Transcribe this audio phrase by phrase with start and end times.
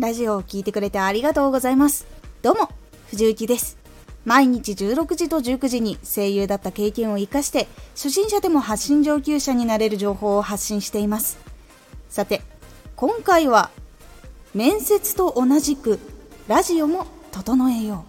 [0.00, 2.06] ラジオを聴いてくれてありがとうございます。
[2.40, 2.70] どうも、
[3.10, 3.76] 藤幸です。
[4.24, 11.38] 毎日16時と19時に声優だった経験を活かして、初心者でも発信上級者になれる情報を発信しています。
[12.08, 12.40] さて、
[12.96, 13.68] 今回は、
[14.54, 15.98] 面接と同じく、
[16.48, 18.06] ラジオも整えよ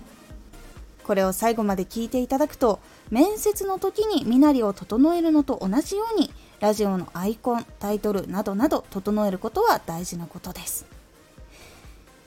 [1.03, 1.05] う。
[1.05, 6.31] これを最後まで聞いていただくと、面接の時に身なりを整えるのと同じように、
[6.61, 11.00] ラジオのアイコン、タイトルなどなど整えることは大事なことです。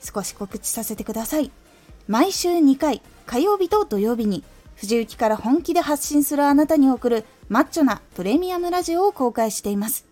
[0.05, 1.51] 少し告知させてください。
[2.07, 4.43] 毎週2回、火曜日と土曜日に、
[4.75, 10.05] 藤雪から本気で発信するあなたに送るマッチョなプレミアムラジオを公開しています。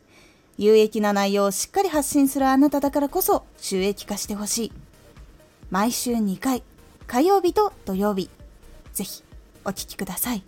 [0.58, 4.72] 有益な内容をしっかり発信するあなただからこそ収益化してほしい。
[5.70, 6.64] 毎週2回、
[7.08, 8.30] 火曜日と土曜日、
[8.94, 9.24] ぜひ
[9.66, 10.44] お聴きください。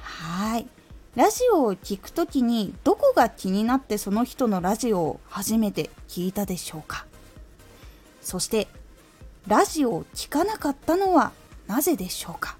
[0.00, 0.66] はい。
[1.14, 7.06] ラジオを聴くときにどこが気になってその人のラジオを初めて聞いたでしょうか？
[8.22, 8.68] そして
[9.46, 11.32] ラジオを聴かなかったのは
[11.66, 12.56] なぜでしょうか？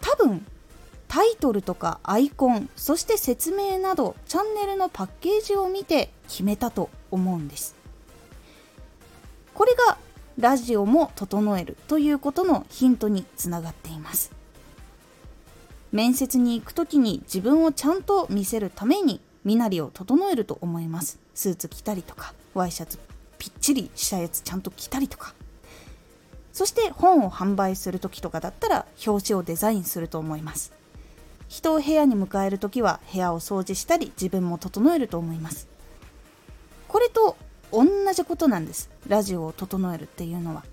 [0.00, 0.46] 多分
[1.08, 7.74] タイトルとかアイコンそして説明などチャンネルのパッケージを見て決めたと思うんです。
[9.52, 9.98] これが
[10.38, 14.32] ラジオも整えるということのヒントにつながっています。
[15.90, 21.18] 面接に行く時に自分をちゃんと見せるために身なりを整えると思います。
[21.34, 22.98] スーツ着たりとかワイシャツ
[23.38, 25.34] ぴっちりしたやつちゃんと着たりとか。
[26.52, 30.72] そして本を販売する時とかだったら表紙をデザインすると思います。
[31.48, 35.66] 人を部屋に迎える時は部屋を掃除したり自分も整えると思います。
[36.88, 37.36] これと
[37.72, 38.90] 同じことなんです。
[39.08, 40.64] ラジオを整えるっていうのは。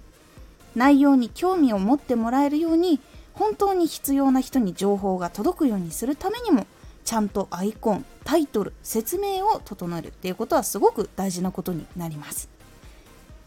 [0.76, 3.00] 内容に興味を持ってもらえるように
[3.33, 6.67] 本当に必要な人に情報が届くようにするためにも
[7.10, 12.50] ちゃんとアイコンタイトル説明を整えるっていうことはすごく大事なことになります。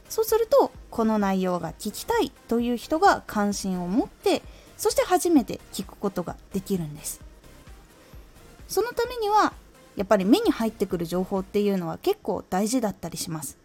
[0.08, 4.42] そうするとこの内容が聞きたいという人が関心を持って
[4.76, 7.20] そして初めて聞くことができるんです。
[8.66, 9.52] そのためには
[9.94, 13.58] やっぱり目に入ってくる情報っていうのは結構大事だったりします。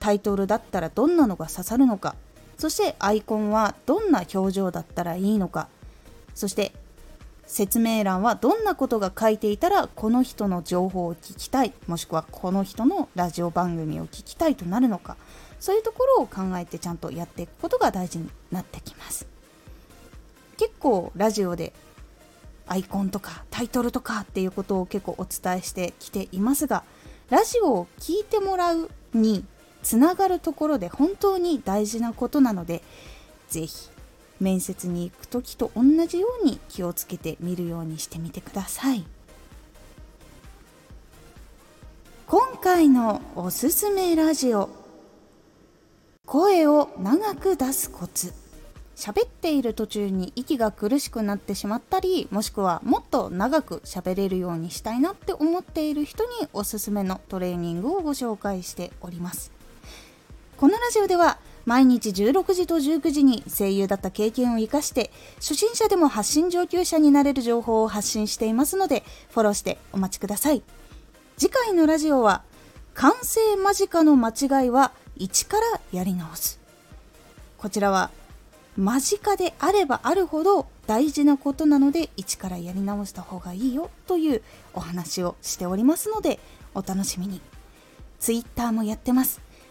[0.00, 2.16] タイトルだったらどんなのが刺さるのか。
[2.58, 5.68] そしてアイコンはどんな表情だったらいいのか。
[6.34, 6.72] そして
[7.50, 15.16] 説明欄はどんなことが書いていたらこの人の情報を聞きたいもしくはこの人のラジオ番組を聞きたいとなるのか
[15.58, 19.26] そういうところを考えてちゃんとやっていくことが大事になってきます。
[20.58, 21.72] 結構ラジオで
[22.68, 26.84] アイコンとかタイトルとかっていうことを結構お伝えしてきていますが
[27.30, 29.44] ラジオを聴いてもらうに
[29.82, 32.82] つながるところで本当に大事なことなので
[33.48, 33.90] 是非
[34.40, 39.04] 面接に行く時と同じように気をつけてみるようにしてみてください。
[42.26, 44.70] 今回のおすすめラジオ。
[46.26, 48.32] 声を長く出すコツ。
[49.00, 59.52] 喋っている途中に息が苦しくなってしまったりもしくはもっと長く喋れるようにしたいなって思っている人におすすめのトレーニングをご紹介しております。
[60.58, 61.38] このラジオでは
[61.70, 70.64] 毎日16時と19時に声優だった経験を生かして初心者でも発信上級者になれる情報を発信していますのでフォローしてお待ちください。
[71.36, 72.42] 次回のラジオは
[72.94, 76.58] 完成間近の間違いは一からやり直す。
[77.56, 78.10] こちらは
[78.76, 84.42] 間近であればあるほど大事なことなので一からやり直した方がいいよという
[84.74, 86.40] お話をしておりますので
[86.74, 87.40] お楽しみに。
[88.18, 89.49] Twitter もやってます。